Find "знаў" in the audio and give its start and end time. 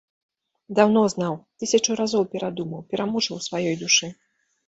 1.13-1.33